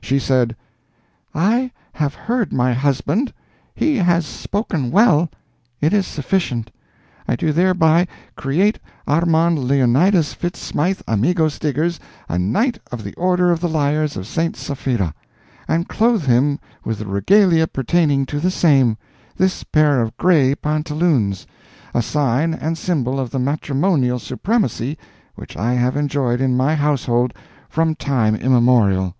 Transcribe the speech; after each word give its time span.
She 0.00 0.20
said: 0.20 0.54
"I 1.34 1.72
have 1.94 2.14
heard 2.14 2.52
my 2.52 2.72
husband; 2.72 3.32
he 3.74 3.96
has 3.96 4.24
spoken 4.24 4.92
well; 4.92 5.28
it 5.80 5.92
is 5.92 6.06
sufficient. 6.06 6.70
I 7.26 7.34
do 7.34 7.52
hereby 7.52 8.06
create 8.36 8.78
Armand 9.08 9.58
Leonidas 9.58 10.32
Fitz 10.32 10.60
Smythe 10.60 11.00
Amigo 11.08 11.48
Stiggers 11.48 11.98
a 12.28 12.38
Knight 12.38 12.78
of 12.92 13.02
the 13.02 13.14
Order 13.14 13.50
of 13.50 13.58
the 13.58 13.68
Liars 13.68 14.16
of 14.16 14.28
St. 14.28 14.54
Sapphira, 14.54 15.12
and 15.66 15.88
clothe 15.88 16.22
him 16.24 16.60
with 16.84 17.00
the 17.00 17.06
regalia 17.06 17.66
pertaining 17.66 18.26
to 18.26 18.38
the 18.38 18.52
same—this 18.52 19.64
pair 19.64 20.00
of 20.00 20.16
gray 20.16 20.54
pantaloons—a 20.54 22.00
sign 22.02 22.54
and 22.54 22.78
symbol 22.78 23.18
of 23.18 23.30
the 23.30 23.40
matrimonial 23.40 24.20
supremacy 24.20 24.96
which 25.34 25.56
I 25.56 25.72
have 25.74 25.96
enjoyed 25.96 26.40
in 26.40 26.56
my 26.56 26.76
household 26.76 27.34
from 27.68 27.96
time 27.96 28.36
immemorial." 28.36 29.16